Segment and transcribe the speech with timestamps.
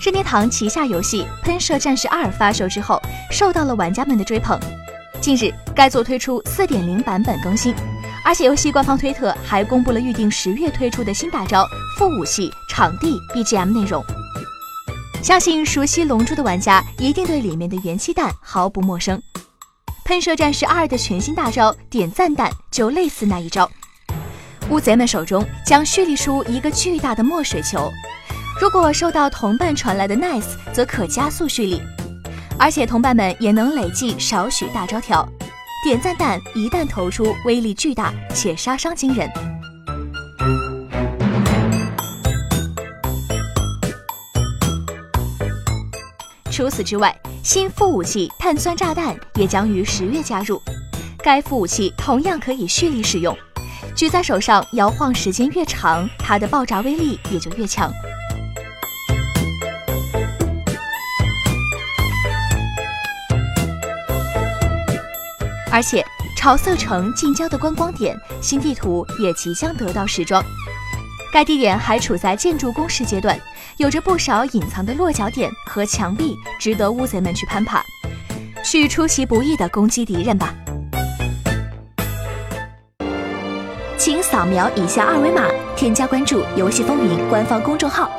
[0.00, 3.02] 任天堂旗下游戏《喷射战士二》发售之后，
[3.32, 4.58] 受到了玩家们的追捧。
[5.20, 7.74] 近日，该作推出4.0版本更新，
[8.24, 11.66] 而且游戏官方推特还公布了预定十月推出的新大招、
[11.96, 14.02] 副武器、场地、BGM 内容。
[15.20, 19.18] 相信熟悉《龙珠》的玩家一定对里面的元气弹毫不陌生。
[20.04, 23.68] 《喷射战士二》的全新大招点赞弹就类似那一招，
[24.70, 27.90] 乌贼们手中将蓄力出一个巨大的墨水球，
[28.60, 31.80] 如果收到同伴传来的 Nice，则可加速蓄力。
[32.58, 35.26] 而且同伴们也能累计少许大招条，
[35.84, 39.30] 点赞弹一旦投出，威力巨大且杀伤惊人。
[46.50, 50.60] 除此之外，新副武器碳酸炸弹也将于十月加入。
[51.22, 53.36] 该副武器同样可以蓄力使用，
[53.94, 57.92] 举在手上摇晃时间越长，它的爆炸威力也就越强。
[65.70, 66.04] 而且，
[66.36, 70.42] 潮色城近郊的观光点新地图也即将得到时装。
[71.30, 73.38] 该地点还处在建筑工事阶段，
[73.76, 77.82] 有着不少隐藏的落脚点和墙壁，值得乌贼们去攀爬，
[78.64, 80.54] 去出其不意的攻击敌人吧。
[83.98, 85.44] 请扫描以下二维码，
[85.76, 88.10] 添加关注“游戏风云”官方公众号，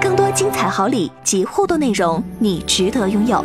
[0.00, 3.42] 更多精彩好礼及互动内容，你值得拥有。